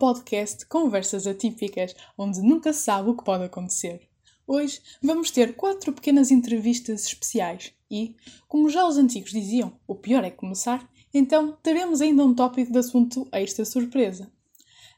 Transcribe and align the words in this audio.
podcast 0.00 0.64
Conversas 0.64 1.26
Atípicas, 1.26 1.94
onde 2.16 2.40
nunca 2.40 2.72
se 2.72 2.84
sabe 2.84 3.10
o 3.10 3.14
que 3.14 3.22
pode 3.22 3.44
acontecer. 3.44 4.08
Hoje 4.46 4.80
vamos 5.02 5.30
ter 5.30 5.54
quatro 5.54 5.92
pequenas 5.92 6.30
entrevistas 6.30 7.04
especiais 7.04 7.74
e, 7.90 8.16
como 8.48 8.70
já 8.70 8.86
os 8.86 8.96
antigos 8.96 9.30
diziam, 9.30 9.78
o 9.86 9.94
pior 9.94 10.24
é 10.24 10.30
começar, 10.30 10.90
então 11.12 11.52
teremos 11.62 12.00
ainda 12.00 12.24
um 12.24 12.34
tópico 12.34 12.72
de 12.72 12.78
assunto 12.78 13.28
extra 13.30 13.66
surpresa. 13.66 14.32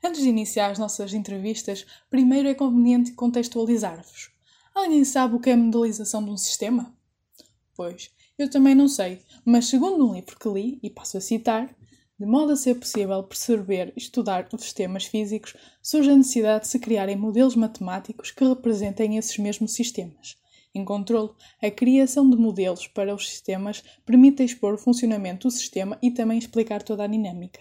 Antes 0.04 0.22
de 0.22 0.28
iniciar 0.28 0.70
as 0.70 0.78
nossas 0.78 1.12
entrevistas, 1.12 1.84
primeiro 2.08 2.48
é 2.48 2.54
conveniente 2.54 3.10
contextualizar-vos. 3.10 4.30
Alguém 4.72 5.04
sabe 5.04 5.34
o 5.34 5.40
que 5.40 5.50
é 5.50 5.54
a 5.54 5.56
modelização 5.56 6.24
de 6.24 6.30
um 6.30 6.36
sistema? 6.36 6.96
Pois, 7.74 8.12
eu 8.38 8.48
também 8.48 8.76
não 8.76 8.86
sei, 8.86 9.20
mas 9.44 9.66
segundo 9.66 10.08
um 10.08 10.14
livro 10.14 10.38
que 10.38 10.48
li, 10.48 10.78
e 10.80 10.88
passo 10.88 11.18
a 11.18 11.20
citar, 11.20 11.74
de 12.18 12.26
modo 12.26 12.52
a 12.52 12.56
ser 12.56 12.74
possível 12.76 13.22
perceber 13.22 13.92
e 13.96 13.98
estudar 13.98 14.48
os 14.52 14.62
sistemas 14.62 15.04
físicos, 15.04 15.54
surge 15.82 16.10
a 16.10 16.16
necessidade 16.16 16.64
de 16.64 16.70
se 16.70 16.78
criarem 16.78 17.16
modelos 17.16 17.56
matemáticos 17.56 18.30
que 18.30 18.44
representem 18.44 19.16
esses 19.16 19.36
mesmos 19.38 19.72
sistemas. 19.72 20.36
Em 20.74 20.84
controlo, 20.84 21.36
a 21.62 21.70
criação 21.70 22.28
de 22.28 22.36
modelos 22.36 22.86
para 22.86 23.14
os 23.14 23.28
sistemas 23.28 23.82
permite 24.06 24.42
expor 24.42 24.74
o 24.74 24.78
funcionamento 24.78 25.48
do 25.48 25.50
sistema 25.50 25.98
e 26.00 26.10
também 26.10 26.38
explicar 26.38 26.82
toda 26.82 27.04
a 27.04 27.08
dinâmica. 27.08 27.60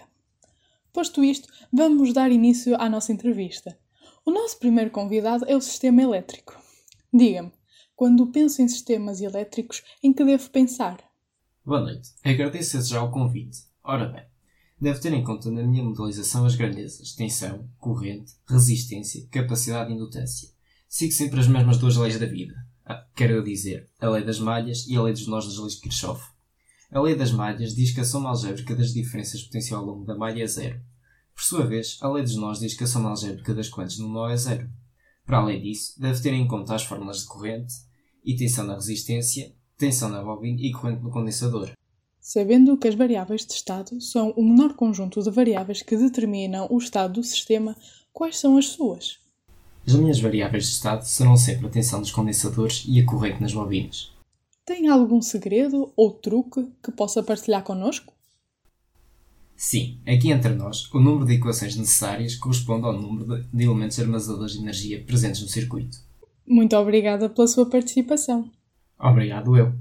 Posto 0.93 1.23
isto, 1.23 1.47
vamos 1.71 2.13
dar 2.13 2.31
início 2.31 2.75
à 2.79 2.89
nossa 2.89 3.11
entrevista. 3.11 3.77
O 4.25 4.31
nosso 4.31 4.59
primeiro 4.59 4.91
convidado 4.91 5.45
é 5.47 5.55
o 5.55 5.61
sistema 5.61 6.01
elétrico. 6.01 6.61
Diga-me, 7.13 7.51
quando 7.95 8.27
penso 8.27 8.61
em 8.61 8.67
sistemas 8.67 9.19
elétricos, 9.21 9.83
em 10.01 10.13
que 10.13 10.23
devo 10.23 10.49
pensar? 10.49 10.99
Boa 11.65 11.81
noite. 11.81 12.11
Agradeço 12.23 12.81
já 12.81 13.03
o 13.03 13.11
convite. 13.11 13.59
Ora 13.83 14.05
bem, 14.05 14.23
devo 14.81 14.99
ter 14.99 15.13
em 15.13 15.23
conta 15.23 15.51
na 15.51 15.61
minha 15.61 15.83
modelização 15.83 16.43
as 16.43 16.55
grandezas, 16.55 17.13
tensão, 17.13 17.69
corrente, 17.77 18.33
resistência, 18.47 19.27
capacidade 19.29 19.91
e 19.91 19.93
indutância. 19.93 20.49
Sigo 20.89 21.13
sempre 21.13 21.39
as 21.39 21.47
mesmas 21.47 21.77
duas 21.77 21.95
leis 21.95 22.19
da 22.19 22.25
vida. 22.25 22.55
Ah, 22.83 23.05
quero 23.15 23.43
dizer, 23.43 23.87
a 23.99 24.09
lei 24.09 24.23
das 24.23 24.39
malhas 24.39 24.87
e 24.87 24.95
a 24.97 25.03
lei 25.03 25.13
dos 25.13 25.27
nós 25.27 25.45
das 25.45 25.57
leis 25.57 25.75
de 25.75 25.81
Kirchhoff. 25.81 26.23
A 26.91 26.99
lei 26.99 27.15
das 27.15 27.31
malhas 27.31 27.75
diz 27.75 27.91
que 27.91 28.01
a 28.01 28.05
soma 28.05 28.29
algébrica 28.29 28.75
das 28.75 28.91
diferenças 28.91 29.43
potencial 29.43 29.81
ao 29.81 29.85
longo 29.85 30.05
da 30.05 30.17
malha 30.17 30.43
é 30.43 30.47
zero. 30.47 30.81
Por 31.35 31.43
sua 31.43 31.65
vez, 31.65 31.97
a 32.01 32.09
lei 32.09 32.23
dos 32.23 32.35
nós 32.35 32.59
diz 32.59 32.73
que 32.73 32.83
a 32.83 32.87
soma 32.87 33.09
algébrica 33.09 33.53
das 33.53 33.69
quantas 33.69 33.99
no 33.99 34.09
nó 34.09 34.29
é 34.29 34.35
zero. 34.35 34.67
Para 35.25 35.37
além 35.37 35.61
disso, 35.61 35.93
deve 36.01 36.21
ter 36.21 36.33
em 36.33 36.47
conta 36.47 36.75
as 36.75 36.83
fórmulas 36.83 37.19
de 37.19 37.27
corrente 37.27 37.73
e 38.25 38.35
tensão 38.35 38.65
na 38.65 38.73
resistência, 38.73 39.53
tensão 39.77 40.09
na 40.09 40.23
bobina 40.23 40.59
e 40.59 40.71
corrente 40.71 41.03
no 41.03 41.11
condensador. 41.11 41.71
Sabendo 42.21 42.77
que 42.77 42.87
as 42.87 42.93
variáveis 42.93 43.43
de 43.47 43.53
estado 43.53 43.99
são 43.99 44.29
o 44.37 44.43
menor 44.43 44.75
conjunto 44.75 45.23
de 45.23 45.31
variáveis 45.31 45.81
que 45.81 45.97
determinam 45.97 46.67
o 46.69 46.77
estado 46.77 47.15
do 47.15 47.23
sistema, 47.23 47.75
quais 48.13 48.37
são 48.37 48.57
as 48.57 48.67
suas? 48.67 49.17
As 49.87 49.95
minhas 49.95 50.19
variáveis 50.19 50.65
de 50.65 50.69
estado 50.69 51.03
serão 51.03 51.35
sempre 51.35 51.65
a 51.65 51.69
tensão 51.71 51.99
dos 51.99 52.11
condensadores 52.11 52.85
e 52.87 52.99
a 52.99 53.05
corrente 53.07 53.41
nas 53.41 53.53
bobinas. 53.53 54.11
Tem 54.63 54.87
algum 54.87 55.19
segredo 55.19 55.91
ou 55.95 56.11
truque 56.11 56.71
que 56.83 56.91
possa 56.91 57.23
partilhar 57.23 57.63
connosco? 57.63 58.13
Sim, 59.55 59.99
aqui 60.07 60.29
entre 60.29 60.53
nós, 60.53 60.93
o 60.93 60.99
número 60.99 61.25
de 61.25 61.33
equações 61.33 61.75
necessárias 61.75 62.35
corresponde 62.35 62.85
ao 62.85 62.93
número 62.93 63.43
de 63.51 63.63
elementos 63.63 63.99
armazenadores 63.99 64.53
de 64.53 64.59
energia 64.59 65.03
presentes 65.03 65.41
no 65.41 65.47
circuito. 65.47 65.97
Muito 66.47 66.75
obrigada 66.75 67.27
pela 67.27 67.47
sua 67.47 67.67
participação. 67.67 68.51
Obrigado 68.99 69.57
eu. 69.57 69.73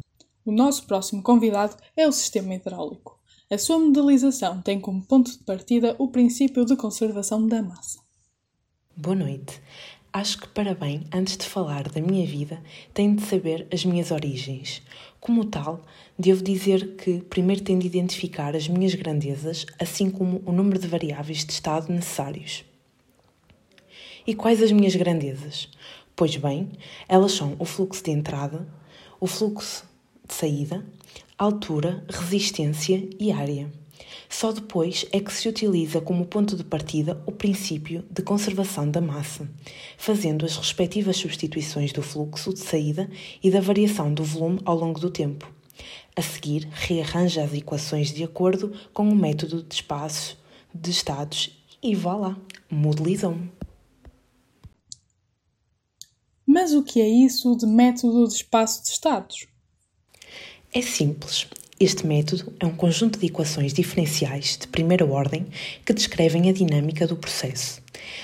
O 0.43 0.51
nosso 0.51 0.87
próximo 0.87 1.23
convidado 1.23 1.77
é 1.95 2.09
o 2.09 2.13
sistema 2.13 2.55
hidráulico. 2.55 3.19
A 3.51 3.59
sua 3.59 3.79
modelização 3.79 4.63
tem 4.63 4.81
como 4.81 5.05
ponto 5.05 5.31
de 5.31 5.39
partida 5.45 5.95
o 5.99 6.09
princípio 6.09 6.65
de 6.65 6.77
conservação 6.77 7.47
da 7.47 7.63
massa. 7.63 7.99
Boa 8.97 9.15
noite. 9.15 9.61
Acho 10.11 10.39
que 10.41 10.49
para 10.49 10.75
bem, 10.75 11.05
antes 11.13 11.37
de 11.37 11.45
falar 11.45 11.91
da 11.91 12.01
minha 12.01 12.27
vida, 12.27 12.63
tenho 12.95 13.15
de 13.17 13.23
saber 13.23 13.69
as 13.71 13.85
minhas 13.85 14.11
origens. 14.11 14.81
Como 15.21 15.45
tal, 15.45 15.85
devo 16.19 16.43
dizer 16.43 16.97
que 16.97 17.21
primeiro 17.21 17.63
tenho 17.63 17.79
de 17.79 17.87
identificar 17.87 18.57
as 18.57 18.67
minhas 18.67 18.95
grandezas, 18.95 19.67
assim 19.79 20.11
como 20.11 20.43
o 20.47 20.53
número 20.53 20.79
de 20.79 20.89
variáveis 20.89 21.45
de 21.45 21.53
estado 21.53 21.93
necessários. 21.93 22.65
E 24.27 24.35
quais 24.35 24.63
as 24.63 24.73
minhas 24.73 24.97
grandezas? 24.97 25.69
Pois 26.17 26.35
bem, 26.37 26.71
elas 27.07 27.33
são 27.33 27.57
o 27.59 27.65
fluxo 27.67 28.03
de 28.03 28.11
entrada, 28.11 28.67
o 29.21 29.27
fluxo 29.27 29.90
de 30.31 30.35
saída, 30.37 30.87
altura, 31.37 32.05
resistência 32.09 33.09
e 33.19 33.33
área. 33.33 33.71
Só 34.29 34.53
depois 34.53 35.05
é 35.11 35.19
que 35.19 35.33
se 35.33 35.49
utiliza 35.49 36.01
como 36.01 36.25
ponto 36.25 36.57
de 36.57 36.63
partida 36.63 37.21
o 37.27 37.33
princípio 37.33 38.05
de 38.09 38.23
conservação 38.23 38.89
da 38.89 39.01
massa, 39.01 39.51
fazendo 39.99 40.47
as 40.47 40.57
respectivas 40.57 41.17
substituições 41.17 41.93
do 41.93 42.01
fluxo 42.01 42.55
de 42.55 42.61
saída 42.61 43.11
e 43.43 43.51
da 43.51 43.61
variação 43.61 44.15
do 44.15 44.23
volume 44.23 44.61
ao 44.65 44.77
longo 44.77 45.01
do 45.01 45.11
tempo. 45.11 45.53
A 46.15 46.23
seguir, 46.23 46.69
rearranja 46.71 47.43
as 47.43 47.53
equações 47.53 48.13
de 48.13 48.23
acordo 48.23 48.73
com 48.95 49.09
o 49.09 49.17
método 49.17 49.65
de 49.65 49.75
espaços, 49.75 50.37
de 50.73 50.91
estados 50.91 51.51
e 51.83 51.95
vá 51.97 52.15
lá, 52.15 52.39
modelizam. 52.71 53.51
Mas 56.47 56.73
o 56.73 56.85
que 56.85 57.01
é 57.01 57.09
isso 57.09 57.57
de 57.57 57.67
método 57.67 58.29
de 58.29 58.35
espaço 58.35 58.83
de 58.85 58.91
estados? 58.91 59.50
É 60.73 60.81
simples. 60.81 61.49
Este 61.81 62.07
método 62.07 62.53
é 62.61 62.65
um 62.65 62.71
conjunto 62.71 63.19
de 63.19 63.27
equações 63.27 63.73
diferenciais 63.73 64.57
de 64.57 64.69
primeira 64.69 65.05
ordem 65.05 65.47
que 65.85 65.93
descrevem 65.93 66.49
a 66.49 66.53
dinâmica 66.53 67.09
do 67.09 67.17
processo. 67.17 67.83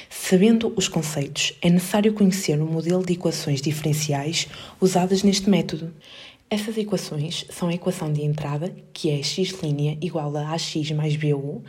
Sabendo 0.09 0.73
os 0.77 0.87
conceitos, 0.87 1.55
é 1.61 1.69
necessário 1.69 2.12
conhecer 2.12 2.61
o 2.61 2.67
modelo 2.67 3.05
de 3.05 3.15
equações 3.15 3.61
diferenciais 3.61 4.47
usadas 4.81 5.25
neste 5.25 5.51
método. 5.51 5.93
Essas 6.49 6.79
equações 6.79 7.45
são 7.51 7.67
a 7.67 7.75
equação 7.75 8.12
de 8.12 8.23
entrada, 8.23 8.73
que 8.93 9.11
é 9.11 9.21
x' 9.25 9.53
igual 10.01 10.37
a 10.37 10.53
ax 10.53 10.93
mais 10.93 11.17
bu, 11.17 11.65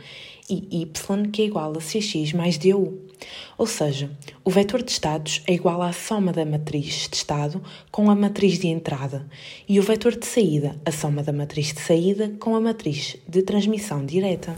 e 0.48 0.82
y, 0.82 1.30
que 1.32 1.42
é 1.42 1.46
igual 1.46 1.76
a 1.76 1.80
cx 1.80 2.32
mais 2.34 2.56
du. 2.56 3.07
Ou 3.56 3.66
seja, 3.66 4.10
o 4.44 4.50
vetor 4.50 4.82
de 4.82 4.92
estados 4.92 5.42
é 5.46 5.52
igual 5.52 5.82
à 5.82 5.92
soma 5.92 6.32
da 6.32 6.44
matriz 6.44 7.08
de 7.08 7.16
estado 7.16 7.62
com 7.90 8.10
a 8.10 8.14
matriz 8.14 8.58
de 8.58 8.68
entrada, 8.68 9.28
e 9.68 9.78
o 9.78 9.82
vetor 9.82 10.16
de 10.16 10.26
saída, 10.26 10.80
a 10.84 10.92
soma 10.92 11.22
da 11.22 11.32
matriz 11.32 11.72
de 11.72 11.80
saída 11.80 12.34
com 12.38 12.54
a 12.54 12.60
matriz 12.60 13.16
de 13.28 13.42
transmissão 13.42 14.04
direta. 14.06 14.56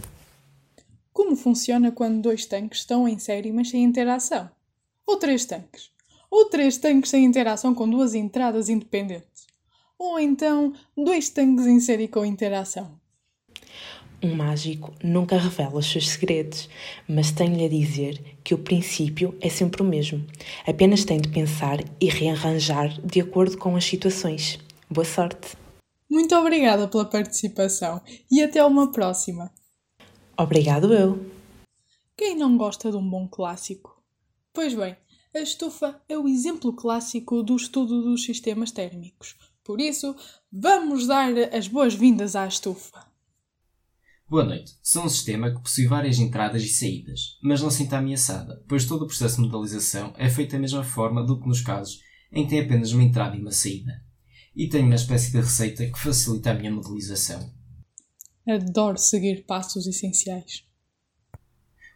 Como 1.12 1.34
funciona 1.34 1.91
quando 1.91 2.22
dois 2.22 2.47
tanques 2.47 2.81
estão 2.81 3.09
em 3.09 3.19
série 3.19 3.53
mas 3.53 3.70
sem 3.70 3.82
interação? 3.82 4.50
Ou 5.06 5.16
três 5.16 5.44
tanques? 5.44 5.91
Ou 6.31 6.44
três 6.44 6.78
tanques 6.78 7.10
sem 7.10 7.25
interação 7.25 7.75
com 7.75 7.88
duas 7.88 8.15
entradas 8.15 8.69
independentes? 8.69 9.47
Ou 9.99 10.20
então 10.20 10.72
dois 10.97 11.28
tanques 11.28 11.66
em 11.66 11.81
série 11.81 12.09
com 12.09 12.25
interação. 12.25 13.00
Um 14.22 14.34
mágico 14.34 14.92
nunca 15.03 15.38
revela 15.38 15.78
os 15.78 15.91
seus 15.91 16.10
segredos, 16.10 16.69
mas 17.08 17.32
tenho-lhe 17.32 17.64
a 17.64 17.69
dizer 17.69 18.38
que 18.44 18.53
o 18.53 18.58
princípio 18.58 19.34
é 19.41 19.48
sempre 19.48 19.81
o 19.81 19.84
mesmo. 19.84 20.26
Apenas 20.66 21.06
tem 21.06 21.19
de 21.19 21.28
pensar 21.28 21.78
e 21.98 22.06
rearranjar 22.06 23.00
de 23.00 23.20
acordo 23.20 23.56
com 23.56 23.76
as 23.76 23.84
situações. 23.84 24.58
Boa 24.91 25.06
sorte! 25.06 25.56
Muito 26.10 26.34
obrigada 26.34 26.86
pela 26.86 27.06
participação 27.06 28.03
e 28.31 28.42
até 28.42 28.62
uma 28.62 28.92
próxima. 28.92 29.50
Obrigado 30.37 30.92
eu. 30.92 31.25
Quem 32.14 32.37
não 32.37 32.58
gosta 32.58 32.91
de 32.91 32.98
um 32.98 33.08
bom 33.08 33.26
clássico? 33.26 34.02
Pois 34.52 34.75
bem, 34.75 34.97
a 35.34 35.38
estufa 35.38 35.98
é 36.06 36.19
o 36.19 36.28
exemplo 36.28 36.75
clássico 36.75 37.42
do 37.42 37.56
estudo 37.56 38.02
dos 38.02 38.25
sistemas 38.25 38.70
térmicos. 38.70 39.37
Por 39.64 39.81
isso, 39.81 40.14
vamos 40.52 41.06
dar 41.06 41.32
as 41.55 41.69
boas-vindas 41.69 42.37
à 42.37 42.46
estufa. 42.46 43.09
Boa 44.31 44.44
noite. 44.44 44.77
Sou 44.81 45.06
um 45.06 45.09
sistema 45.09 45.50
que 45.50 45.61
possui 45.61 45.88
várias 45.88 46.21
entradas 46.21 46.62
e 46.62 46.69
saídas, 46.69 47.37
mas 47.43 47.61
não 47.61 47.69
sinta 47.69 47.99
ameaçada, 47.99 48.62
pois 48.69 48.85
todo 48.85 49.03
o 49.03 49.06
processo 49.09 49.43
de 49.43 49.49
modelização 49.49 50.15
é 50.17 50.31
feito 50.31 50.53
da 50.53 50.59
mesma 50.61 50.85
forma 50.85 51.27
do 51.27 51.41
que 51.41 51.49
nos 51.49 51.61
casos 51.61 52.00
em 52.31 52.44
que 52.44 52.50
tem 52.50 52.61
apenas 52.61 52.93
uma 52.93 53.03
entrada 53.03 53.37
e 53.37 53.41
uma 53.41 53.50
saída. 53.50 54.00
E 54.55 54.69
tenho 54.69 54.87
uma 54.87 54.94
espécie 54.94 55.32
de 55.32 55.38
receita 55.38 55.85
que 55.85 55.99
facilita 55.99 56.53
a 56.53 56.55
minha 56.55 56.71
modelização. 56.71 57.53
Adoro 58.47 58.99
seguir 58.99 59.44
passos 59.47 59.88
essenciais. 59.88 60.65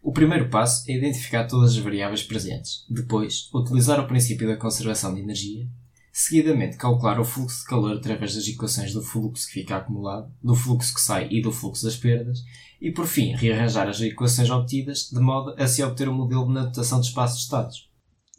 O 0.03 0.11
primeiro 0.11 0.51
passo 0.51 0.91
é 0.91 0.97
identificar 0.97 1.47
todas 1.47 1.71
as 1.71 1.79
variáveis 1.79 2.25
presentes. 2.25 2.85
Depois, 2.91 3.49
utilizar 3.55 4.01
o 4.01 4.09
princípio 4.09 4.49
da 4.49 4.57
conservação 4.57 5.15
de 5.15 5.21
energia 5.21 5.69
Seguidamente, 6.17 6.77
calcular 6.77 7.19
o 7.19 7.25
fluxo 7.25 7.63
de 7.63 7.67
calor 7.67 7.97
através 7.97 8.37
das 8.37 8.47
equações 8.47 8.93
do 8.93 9.03
fluxo 9.03 9.49
que 9.49 9.55
fica 9.55 9.79
acumulado, 9.79 10.33
do 10.41 10.55
fluxo 10.55 10.95
que 10.95 11.01
sai 11.01 11.27
e 11.29 11.43
do 11.43 11.51
fluxo 11.51 11.83
das 11.83 11.97
perdas, 11.97 12.39
e 12.81 12.93
por 12.93 13.05
fim, 13.05 13.35
rearranjar 13.35 13.89
as 13.89 14.01
equações 14.01 14.49
obtidas 14.49 15.11
de 15.11 15.19
modo 15.19 15.61
a 15.61 15.67
se 15.67 15.83
obter 15.83 16.09
um 16.09 16.15
modelo 16.15 16.47
de 16.47 16.53
notação 16.53 17.01
de 17.01 17.09
espaços 17.09 17.39
de 17.39 17.43
estados. 17.43 17.91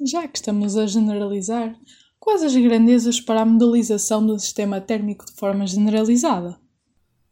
Já 0.07 0.25
que 0.25 0.38
estamos 0.38 0.77
a 0.77 0.88
generalizar, 0.88 1.75
quais 2.18 2.44
as 2.44 2.56
grandezas 2.56 3.19
para 3.19 3.42
a 3.42 3.45
modelização 3.45 4.25
do 4.25 4.39
sistema 4.39 4.80
térmico 4.80 5.25
de 5.25 5.33
forma 5.33 5.68
generalizada? 5.68 6.57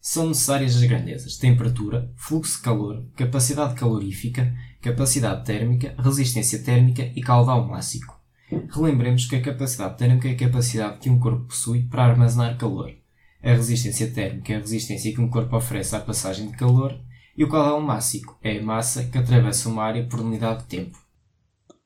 São 0.01 0.27
necessárias 0.27 0.75
as 0.75 0.83
grandezas 0.83 1.37
temperatura, 1.37 2.11
fluxo 2.17 2.57
de 2.57 2.63
calor, 2.63 3.07
capacidade 3.15 3.75
calorífica, 3.75 4.53
capacidade 4.81 5.45
térmica, 5.45 5.95
resistência 5.97 6.61
térmica 6.61 7.09
e 7.15 7.21
caudal 7.21 7.65
máximo. 7.65 8.22
Relembremos 8.49 9.25
que 9.25 9.35
a 9.35 9.41
capacidade 9.41 9.97
térmica 9.97 10.27
é 10.27 10.31
a 10.31 10.37
capacidade 10.37 10.99
que 10.99 11.09
um 11.09 11.19
corpo 11.19 11.45
possui 11.45 11.83
para 11.83 12.05
armazenar 12.05 12.57
calor. 12.57 12.93
A 13.41 13.49
resistência 13.49 14.09
térmica 14.11 14.53
é 14.53 14.55
a 14.57 14.59
resistência 14.59 15.13
que 15.13 15.21
um 15.21 15.29
corpo 15.29 15.55
oferece 15.55 15.95
à 15.95 15.99
passagem 15.99 16.47
de 16.47 16.57
calor 16.57 16.99
e 17.35 17.43
o 17.43 17.49
caudal 17.49 17.81
máximo 17.81 18.35
é 18.41 18.57
a 18.57 18.63
massa 18.63 19.05
que 19.05 19.17
atravessa 19.17 19.69
uma 19.69 19.83
área 19.83 20.05
por 20.05 20.19
unidade 20.19 20.63
de 20.63 20.67
tempo. 20.67 20.97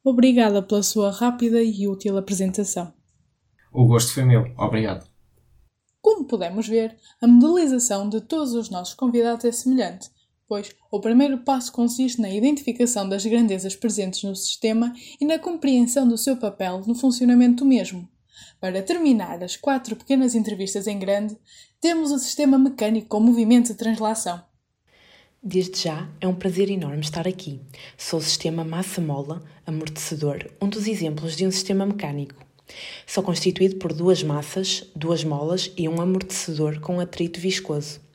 Obrigada 0.03 0.61
pela 0.61 0.83
sua 0.83 1.11
rápida 1.11 1.61
e 1.61 1.87
útil 1.87 2.17
apresentação. 2.17 2.93
O 3.71 3.85
gosto 3.85 4.13
foi 4.13 4.23
meu. 4.23 4.53
Obrigado. 4.57 5.07
Como 6.01 6.25
podemos 6.25 6.67
ver, 6.67 6.95
a 7.21 7.27
modelização 7.27 8.07
de 8.07 8.21
todos 8.21 8.53
os 8.53 8.69
nossos 8.69 8.93
convidados 8.93 9.43
é 9.45 9.51
semelhante, 9.51 10.09
pois 10.47 10.73
o 10.89 10.99
primeiro 10.99 11.39
passo 11.39 11.71
consiste 11.71 12.21
na 12.21 12.29
identificação 12.29 13.07
das 13.07 13.25
grandezas 13.25 13.75
presentes 13.75 14.23
no 14.23 14.35
sistema 14.35 14.93
e 15.19 15.25
na 15.25 15.37
compreensão 15.37 16.07
do 16.07 16.17
seu 16.17 16.37
papel 16.37 16.81
no 16.87 16.95
funcionamento 16.95 17.63
do 17.63 17.69
mesmo. 17.69 18.07
Para 18.59 18.81
terminar 18.81 19.43
as 19.43 19.57
quatro 19.57 19.95
pequenas 19.95 20.35
entrevistas 20.35 20.87
em 20.87 20.97
grande, 20.97 21.37
temos 21.81 22.11
o 22.11 22.19
sistema 22.19 22.57
mecânico 22.57 23.07
com 23.07 23.19
movimento 23.19 23.67
de 23.67 23.75
translação. 23.75 24.41
Desde 25.41 25.83
já 25.83 26.09
é 26.19 26.27
um 26.27 26.33
prazer 26.33 26.69
enorme 26.69 27.01
estar 27.01 27.27
aqui. 27.27 27.61
Sou 27.97 28.19
o 28.19 28.23
sistema 28.23 28.63
massa-mola 28.63 29.43
amortecedor, 29.65 30.51
um 30.61 30.67
dos 30.67 30.87
exemplos 30.87 31.35
de 31.35 31.45
um 31.45 31.51
sistema 31.51 31.85
mecânico. 31.85 32.45
Sou 33.05 33.23
constituído 33.23 33.77
por 33.77 33.93
duas 33.93 34.23
massas, 34.23 34.89
duas 34.95 35.23
molas 35.23 35.71
e 35.77 35.87
um 35.87 36.01
amortecedor 36.01 36.79
com 36.79 36.99
atrito 36.99 37.39
viscoso. 37.39 38.06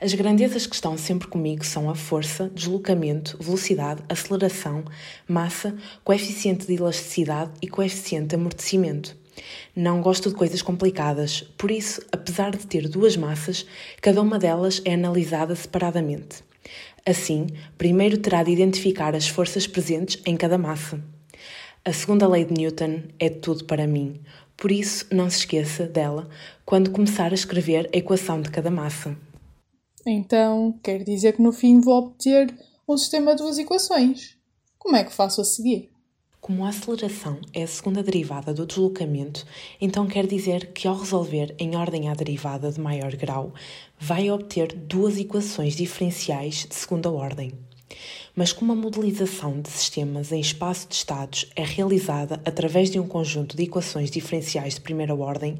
As 0.00 0.14
grandezas 0.14 0.66
que 0.66 0.74
estão 0.74 0.96
sempre 0.96 1.28
comigo 1.28 1.64
são 1.64 1.90
a 1.90 1.94
força, 1.94 2.50
deslocamento, 2.54 3.36
velocidade, 3.40 4.02
aceleração, 4.08 4.84
massa, 5.26 5.76
coeficiente 6.04 6.66
de 6.66 6.74
elasticidade 6.74 7.52
e 7.60 7.68
coeficiente 7.68 8.28
de 8.28 8.34
amortecimento. 8.36 9.16
Não 9.74 10.00
gosto 10.00 10.28
de 10.28 10.34
coisas 10.34 10.62
complicadas, 10.62 11.42
por 11.56 11.70
isso, 11.70 12.00
apesar 12.10 12.56
de 12.56 12.66
ter 12.66 12.88
duas 12.88 13.16
massas, 13.16 13.66
cada 14.00 14.20
uma 14.20 14.38
delas 14.38 14.82
é 14.84 14.94
analisada 14.94 15.54
separadamente. 15.54 16.42
Assim, 17.06 17.46
primeiro 17.76 18.18
terá 18.18 18.42
de 18.42 18.50
identificar 18.50 19.14
as 19.14 19.28
forças 19.28 19.66
presentes 19.66 20.20
em 20.26 20.36
cada 20.36 20.58
massa. 20.58 21.02
A 21.84 21.92
segunda 21.92 22.28
lei 22.28 22.44
de 22.44 22.52
Newton 22.52 23.02
é 23.18 23.30
tudo 23.30 23.64
para 23.64 23.86
mim, 23.86 24.20
por 24.56 24.72
isso 24.72 25.06
não 25.10 25.30
se 25.30 25.38
esqueça 25.38 25.86
dela 25.86 26.28
quando 26.64 26.90
começar 26.90 27.30
a 27.30 27.34
escrever 27.34 27.88
a 27.94 27.96
equação 27.96 28.42
de 28.42 28.50
cada 28.50 28.70
massa. 28.70 29.16
Então, 30.10 30.78
quer 30.82 31.04
dizer 31.04 31.34
que 31.34 31.42
no 31.42 31.52
fim 31.52 31.80
vou 31.80 31.98
obter 31.98 32.54
um 32.88 32.96
sistema 32.96 33.34
de 33.34 33.42
duas 33.42 33.58
equações. 33.58 34.36
Como 34.78 34.96
é 34.96 35.04
que 35.04 35.12
faço 35.12 35.40
a 35.40 35.44
seguir? 35.44 35.90
Como 36.40 36.64
a 36.64 36.70
aceleração 36.70 37.38
é 37.52 37.62
a 37.62 37.66
segunda 37.66 38.02
derivada 38.02 38.54
do 38.54 38.64
deslocamento, 38.64 39.44
então 39.80 40.06
quer 40.06 40.26
dizer 40.26 40.72
que 40.72 40.88
ao 40.88 40.96
resolver 40.96 41.54
em 41.58 41.76
ordem 41.76 42.08
à 42.08 42.14
derivada 42.14 42.72
de 42.72 42.80
maior 42.80 43.14
grau, 43.16 43.52
vai 43.98 44.30
obter 44.30 44.72
duas 44.72 45.18
equações 45.18 45.76
diferenciais 45.76 46.64
de 46.66 46.74
segunda 46.74 47.10
ordem. 47.10 47.52
Mas 48.38 48.52
como 48.52 48.70
a 48.70 48.76
modelização 48.76 49.60
de 49.60 49.68
sistemas 49.68 50.30
em 50.30 50.38
espaço 50.38 50.86
de 50.86 50.94
estados 50.94 51.50
é 51.56 51.64
realizada 51.64 52.40
através 52.44 52.88
de 52.88 53.00
um 53.00 53.04
conjunto 53.04 53.56
de 53.56 53.64
equações 53.64 54.12
diferenciais 54.12 54.74
de 54.74 54.80
primeira 54.80 55.12
ordem, 55.12 55.58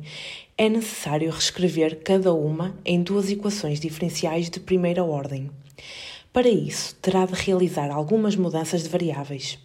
é 0.56 0.68
necessário 0.68 1.28
reescrever 1.28 2.04
cada 2.04 2.32
uma 2.32 2.78
em 2.84 3.02
duas 3.02 3.32
equações 3.32 3.80
diferenciais 3.80 4.48
de 4.48 4.60
primeira 4.60 5.02
ordem. 5.02 5.50
Para 6.32 6.48
isso, 6.48 6.94
terá 7.02 7.26
de 7.26 7.34
realizar 7.34 7.90
algumas 7.90 8.36
mudanças 8.36 8.84
de 8.84 8.88
variáveis. 8.88 9.58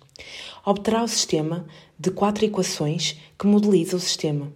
Obterá 0.66 1.04
o 1.04 1.08
sistema 1.08 1.68
de 2.00 2.10
quatro 2.10 2.44
equações 2.44 3.16
que 3.38 3.46
modeliza 3.46 3.96
o 3.96 4.00
sistema, 4.00 4.52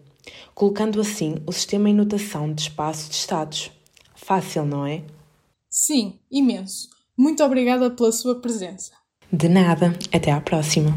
colocando 0.55 0.99
assim 0.99 1.35
o 1.45 1.51
sistema 1.51 1.91
em 1.91 1.93
notação 1.93 2.51
de 2.51 2.63
espaço 2.63 3.07
de 3.07 3.17
estados. 3.17 3.69
Fácil, 4.15 4.65
não 4.65 4.83
é? 4.83 5.03
Sim, 5.69 6.17
imenso. 6.31 6.96
Muito 7.19 7.43
obrigada 7.43 7.89
pela 7.89 8.11
sua 8.11 8.39
presença. 8.39 8.91
De 9.33 9.49
nada, 9.49 9.87
até 10.13 10.31
à 10.31 10.39
próxima. 10.39 10.91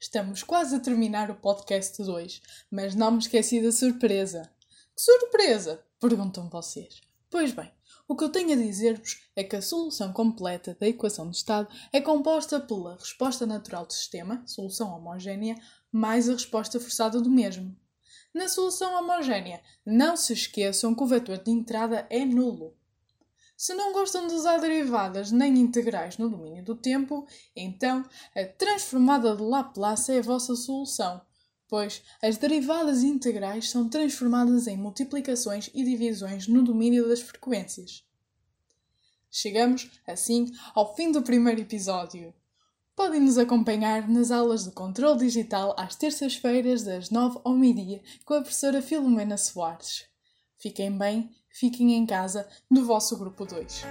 Estamos 0.00 0.42
quase 0.42 0.74
a 0.74 0.80
terminar 0.80 1.30
o 1.30 1.36
podcast 1.36 2.02
2, 2.02 2.42
mas 2.72 2.92
não 2.92 3.12
me 3.12 3.18
esqueci 3.18 3.62
da 3.62 3.70
surpresa. 3.70 4.50
Que 4.96 5.00
surpresa? 5.00 5.80
Perguntam 6.00 6.48
vocês. 6.48 7.02
Pois 7.30 7.52
bem, 7.52 7.70
o 8.08 8.16
que 8.16 8.24
eu 8.24 8.30
tenho 8.30 8.52
a 8.52 8.56
dizer-vos 8.56 9.22
é 9.36 9.44
que 9.44 9.54
a 9.54 9.62
solução 9.62 10.12
completa 10.12 10.76
da 10.80 10.88
equação 10.88 11.30
de 11.30 11.36
estado 11.36 11.68
é 11.92 12.00
composta 12.00 12.58
pela 12.58 12.96
resposta 12.96 13.46
natural 13.46 13.86
do 13.86 13.92
sistema, 13.92 14.42
solução 14.44 14.92
homogénea, 14.92 15.54
mais 15.92 16.28
a 16.28 16.32
resposta 16.32 16.80
forçada 16.80 17.20
do 17.20 17.30
mesmo. 17.30 17.76
Na 18.34 18.48
solução 18.48 18.92
homogénea, 18.98 19.62
não 19.86 20.16
se 20.16 20.32
esqueçam 20.32 20.96
que 20.96 21.02
o 21.04 21.06
vetor 21.06 21.38
de 21.38 21.52
entrada 21.52 22.08
é 22.10 22.24
nulo. 22.24 22.74
Se 23.56 23.72
não 23.74 23.92
gostam 23.92 24.26
de 24.26 24.34
usar 24.34 24.58
derivadas 24.58 25.30
nem 25.30 25.58
integrais 25.58 26.18
no 26.18 26.28
domínio 26.28 26.64
do 26.64 26.74
tempo, 26.74 27.26
então 27.54 28.04
a 28.34 28.44
transformada 28.44 29.36
de 29.36 29.42
Laplace 29.42 30.12
é 30.12 30.18
a 30.18 30.22
vossa 30.22 30.56
solução, 30.56 31.20
pois 31.68 32.02
as 32.20 32.36
derivadas 32.36 33.02
integrais 33.02 33.70
são 33.70 33.88
transformadas 33.88 34.66
em 34.66 34.76
multiplicações 34.76 35.70
e 35.72 35.84
divisões 35.84 36.48
no 36.48 36.62
domínio 36.62 37.08
das 37.08 37.20
frequências. 37.20 38.04
Chegamos, 39.30 39.90
assim, 40.06 40.52
ao 40.74 40.94
fim 40.94 41.10
do 41.10 41.22
primeiro 41.22 41.60
episódio. 41.60 42.34
Podem 42.94 43.20
nos 43.20 43.38
acompanhar 43.38 44.08
nas 44.08 44.30
aulas 44.30 44.64
de 44.64 44.70
controle 44.70 45.18
digital 45.18 45.74
às 45.76 45.96
terças-feiras, 45.96 46.84
das 46.84 47.10
nove 47.10 47.40
ao 47.44 47.52
meio-dia, 47.52 48.00
com 48.24 48.34
a 48.34 48.40
professora 48.40 48.80
Filomena 48.80 49.36
Soares. 49.36 50.13
Fiquem 50.64 50.96
bem 50.96 51.28
fiquem 51.50 51.92
em 51.92 52.06
casa 52.06 52.48
no 52.70 52.86
vosso 52.86 53.18
grupo 53.18 53.44
2. 53.44 53.84